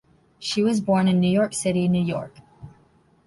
[0.39, 2.33] She was born in New York City, New York.